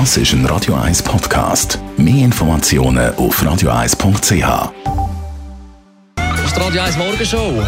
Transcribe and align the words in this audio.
Das 0.00 0.16
ist 0.16 0.32
ein 0.32 0.44
Radio 0.46 0.74
1 0.74 1.04
Podcast. 1.04 1.78
Mehr 1.96 2.24
Informationen 2.24 3.14
auf 3.14 3.40
radio1.ch. 3.40 4.72
Das 6.16 6.44
ist 6.46 6.56
die 6.56 6.60
Radio 6.60 6.82
1 6.82 6.98
Morgenshow. 6.98 7.62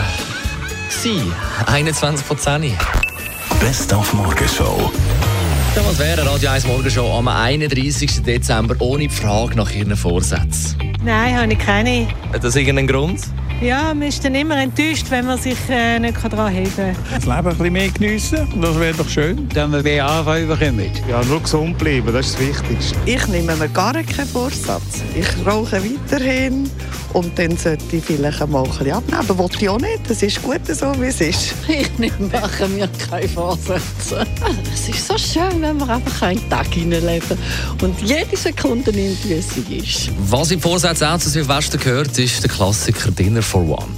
Sie, 0.88 1.22
21 1.66 2.26
von 2.26 2.36
10. 2.36 2.76
Best 3.60 3.94
auf 3.94 4.12
Morgenshow. 4.12 4.90
Was 5.76 5.98
wäre 6.00 6.22
eine 6.22 6.28
Radio 6.32 6.50
1 6.50 6.66
Morgenshow 6.66 7.16
am 7.16 7.28
31. 7.28 8.24
Dezember 8.24 8.74
ohne 8.80 9.08
Frage 9.08 9.54
nach 9.54 9.70
Ihren 9.70 9.96
Vorsätzen? 9.96 10.76
Nein, 11.04 11.38
habe 11.38 11.52
ich 11.52 11.58
keine. 11.60 12.08
Hat 12.32 12.42
das 12.42 12.56
irgendeinen 12.56 12.88
Grund? 12.88 13.20
Ja, 13.60 13.94
man 13.94 14.02
ist 14.02 14.22
dann 14.22 14.34
immer 14.34 14.58
enttäuscht, 14.58 15.06
wenn 15.08 15.24
man 15.24 15.38
sich 15.38 15.56
äh, 15.70 15.98
nicht 15.98 16.22
daran 16.22 16.52
heben 16.52 16.70
kann. 16.76 16.96
das 17.14 17.24
Leben 17.24 17.36
ein 17.36 17.44
bisschen 17.44 17.72
mehr 17.72 17.88
geniessen. 17.88 18.60
Das 18.60 18.78
wäre 18.78 18.94
doch 18.94 19.08
schön. 19.08 19.48
Dann 19.54 19.72
wir 19.82 20.04
Anfang 20.04 20.46
bekommen. 20.46 20.90
Ja, 21.08 21.24
nur 21.24 21.40
gesund 21.40 21.78
bleiben, 21.78 22.12
das 22.12 22.26
ist 22.26 22.38
das 22.38 22.46
Wichtigste. 22.48 22.98
Ich 23.06 23.26
nehme 23.28 23.56
mir 23.56 23.68
gar 23.70 23.94
keinen 23.94 24.28
Vorsatz. 24.28 25.02
Ich 25.14 25.46
rauche 25.46 25.82
weiterhin 25.82 26.70
und 27.16 27.38
dann 27.38 27.56
sollte 27.56 27.96
ich 27.96 28.04
vielleicht 28.04 28.42
einmal 28.42 28.62
ein 28.62 28.70
bisschen 28.70 28.92
abnehmen. 28.92 29.20
Aber 29.20 29.38
wollte 29.38 29.56
ich 29.62 29.68
auch 29.70 29.78
nicht. 29.78 30.00
Es 30.10 30.22
ist 30.22 30.42
gut 30.42 30.60
so, 30.66 30.92
wie 31.00 31.06
es 31.06 31.20
ist. 31.22 31.54
Ich 31.66 31.90
mache 32.30 32.68
mir 32.68 32.88
keine 33.08 33.26
Vorsätze. 33.28 34.26
Es 34.74 34.88
ist 34.88 35.08
so 35.08 35.16
schön, 35.16 35.62
wenn 35.62 35.78
man 35.78 35.88
einfach 35.88 36.22
einen 36.22 36.46
Tag 36.50 36.66
hineinleben 36.74 37.38
und 37.82 38.00
jede 38.02 38.36
Sekunde 38.36 38.92
nimmt, 38.92 39.26
wie 39.26 39.40
sie 39.40 39.78
ist. 39.78 40.10
Was 40.28 40.50
im 40.50 40.60
Vorsatz 40.60 41.00
auch 41.00 41.18
zu 41.18 41.30
Silvester 41.30 41.78
gehört, 41.78 42.18
ist 42.18 42.42
der 42.42 42.50
Klassiker 42.50 43.10
Dinner 43.10 43.40
for 43.40 43.62
One. 43.62 43.88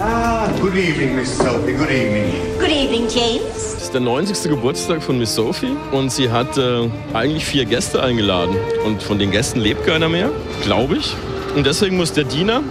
Ah, 0.00 0.48
good 0.60 0.74
evening, 0.74 1.14
Miss 1.14 1.38
Sophie. 1.38 1.74
Good 1.74 1.90
evening. 1.90 2.32
Good 2.58 2.70
evening, 2.70 3.04
James. 3.08 3.74
Es 3.76 3.84
ist 3.84 3.94
der 3.94 4.00
90. 4.00 4.50
Geburtstag 4.50 5.00
von 5.00 5.16
Miss 5.18 5.32
Sophie 5.32 5.76
und 5.92 6.10
sie 6.10 6.28
hat 6.28 6.58
äh, 6.58 6.88
eigentlich 7.12 7.44
vier 7.44 7.66
Gäste 7.66 8.02
eingeladen. 8.02 8.56
Und 8.84 9.00
von 9.00 9.20
den 9.20 9.30
Gästen 9.30 9.60
lebt 9.60 9.86
keiner 9.86 10.08
mehr, 10.08 10.30
glaube 10.64 10.96
ich. 10.96 11.14
Und 11.54 11.64
deswegen 11.64 11.96
muss 11.96 12.12
der 12.12 12.24
Diener 12.24 12.62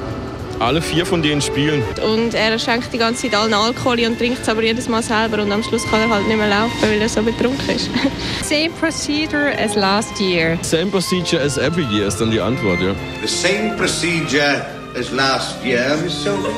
alle 0.60 0.82
vier 0.82 1.06
von 1.06 1.22
denen 1.22 1.42
spielen. 1.42 1.84
Und 2.06 2.34
er 2.34 2.58
schenkt 2.60 2.94
die 2.94 2.98
ganze 2.98 3.24
Zeit 3.24 3.36
allen 3.36 3.54
Alkohol 3.54 4.00
und 4.06 4.18
trinkt 4.18 4.42
es 4.42 4.50
aber 4.50 4.64
jedes 4.64 4.88
Mal 4.88 5.04
selber. 5.04 5.42
Und 5.42 5.52
am 5.52 5.64
Schluss 5.64 5.84
kann 5.90 6.02
er 6.02 6.10
halt 6.10 6.28
nicht 6.28 6.38
mehr 6.38 6.50
laufen, 6.50 6.74
weil 6.82 7.02
er 7.02 7.10
so 7.10 7.22
betrunken 7.22 7.76
ist. 7.76 7.90
Same 8.44 8.70
procedure 8.80 9.54
as 9.60 9.76
last 9.76 10.20
year. 10.20 10.58
Same 10.62 10.88
procedure 10.88 11.42
as 11.42 11.58
every 11.58 11.86
year 11.86 12.08
ist 12.08 12.18
dann 12.18 12.32
die 12.32 12.40
Antwort, 12.40 12.80
ja. 12.82 12.94
The 13.22 13.28
same 13.28 13.76
procedure 13.78 14.66
as 14.98 15.12
last 15.12 15.64
year, 15.64 15.98
Miss 16.04 16.24
Sophie. 16.24 16.50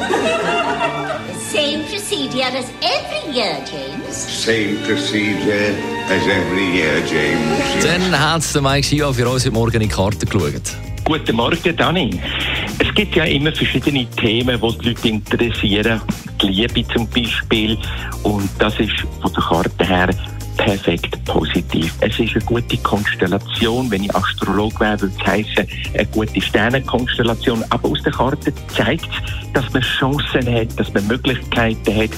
Same 1.51 1.83
procedure 1.89 2.47
as 2.47 2.65
every 2.81 3.33
year, 3.33 3.57
James. 3.65 4.15
Same 4.15 4.77
procedure 4.85 5.73
as 6.09 6.21
every 6.27 6.75
year, 6.75 7.01
James. 7.09 7.83
Dann 7.83 8.19
hat 8.19 8.43
der 8.53 8.61
Mike 8.61 8.85
Schia 8.85 9.11
für 9.13 9.29
uns 9.29 9.45
heute 9.45 9.53
Morgen 9.53 9.75
in 9.75 9.81
die 9.81 9.87
Karte 9.87 10.25
geschaut. 10.25 10.75
Guten 11.05 11.35
Morgen, 11.35 11.75
Dani. 11.75 12.19
Es 12.79 12.91
gibt 12.95 13.15
ja 13.15 13.25
immer 13.25 13.51
verschiedene 13.51 14.07
Themen, 14.09 14.59
die 14.59 14.77
die 14.79 14.89
Leute 14.89 15.07
interessieren. 15.07 16.01
Die 16.41 16.47
Liebe 16.47 16.83
zum 16.87 17.07
Beispiel. 17.07 17.77
Und 18.23 18.49
das 18.57 18.79
ist 18.79 19.05
von 19.21 19.31
der 19.31 19.43
Karte 19.43 19.85
her 19.85 20.09
perfekt 20.57 21.23
positiv. 21.25 21.93
Es 22.01 22.19
ist 22.19 22.35
eine 22.35 22.45
gute 22.45 22.77
Konstellation. 22.77 23.89
Wenn 23.89 24.03
ich 24.03 24.15
Astrolog 24.15 24.79
wäre, 24.79 25.01
würde 25.01 25.15
es 25.19 25.27
heißen, 25.27 25.67
eine 25.93 26.05
gute 26.07 26.41
Sternenkonstellation. 26.41 27.63
Aber 27.69 27.89
aus 27.89 28.01
der 28.03 28.11
Karte 28.11 28.53
zeigt 28.75 29.05
es, 29.05 29.53
dass 29.53 29.71
man 29.73 29.81
Chancen 29.81 30.53
hat, 30.53 30.79
dass 30.79 30.93
man 30.93 31.07
Möglichkeiten 31.07 31.95
hat, 31.95 32.09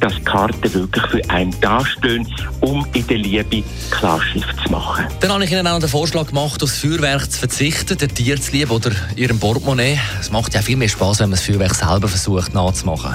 dass 0.00 0.14
die 0.14 0.22
Karten 0.22 0.74
wirklich 0.74 1.06
für 1.06 1.30
einen 1.30 1.54
dastehen, 1.60 2.26
um 2.60 2.86
in 2.92 3.06
der 3.06 3.18
Liebe 3.18 3.62
Klarschiff 3.90 4.44
zu 4.64 4.70
machen. 4.70 5.06
Dann 5.20 5.32
habe 5.32 5.44
ich 5.44 5.50
Ihnen 5.50 5.66
auch 5.66 5.78
den 5.78 5.88
Vorschlag 5.88 6.26
gemacht, 6.28 6.62
aufs 6.62 6.78
Feuerwerk 6.78 7.30
zu 7.30 7.38
verzichten, 7.38 7.96
den 7.96 8.14
Tier 8.14 8.40
zu 8.40 8.52
lieben 8.52 8.70
oder 8.70 8.90
Ihrem 9.16 9.38
Portemonnaie. 9.38 9.98
Es 10.20 10.30
macht 10.30 10.54
ja 10.54 10.62
viel 10.62 10.76
mehr 10.76 10.88
Spaß, 10.88 11.20
wenn 11.20 11.30
man 11.30 11.38
das 11.38 11.46
Feuerwerk 11.46 11.74
selber 11.74 12.08
versucht 12.08 12.54
nachzumachen. 12.54 13.14